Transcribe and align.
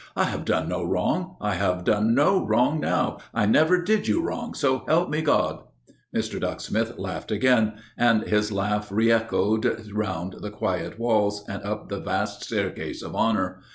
I 0.15 0.23
have 0.23 0.45
done 0.45 0.67
no 0.67 0.83
wrong. 0.83 1.35
I 1.39 1.53
have 1.53 1.83
done 1.83 2.15
no 2.15 2.43
wrong 2.43 2.79
now 2.79 3.19
I 3.35 3.45
never 3.45 3.79
did 3.83 4.07
you 4.07 4.19
wrong, 4.19 4.55
so 4.55 4.83
help 4.87 5.11
me 5.11 5.21
God!" 5.21 5.59
Mr. 6.11 6.39
Ducksmith 6.41 6.97
laughed 6.97 7.29
again, 7.31 7.73
and 7.95 8.23
his 8.23 8.51
laugh 8.51 8.91
re 8.91 9.11
echoed 9.11 9.91
round 9.91 10.37
the 10.41 10.49
quiet 10.49 10.97
walls 10.97 11.45
and 11.47 11.61
up 11.61 11.89
the 11.89 11.99
vast 11.99 12.43
staircase 12.43 13.03
of 13.03 13.15
honour. 13.15 13.59